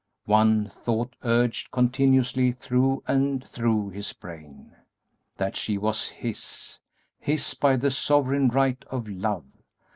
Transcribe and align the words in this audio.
One 0.25 0.67
thought 0.67 1.15
surged 1.21 1.69
continuously 1.69 2.53
through 2.53 3.03
and 3.07 3.47
through 3.47 3.91
his 3.91 4.13
brain, 4.13 4.75
that 5.37 5.55
she 5.55 5.77
was 5.77 6.09
his, 6.09 6.79
his 7.19 7.53
by 7.53 7.75
the 7.75 7.91
sovereign 7.91 8.47
right 8.47 8.83
of 8.89 9.07
love. 9.07 9.45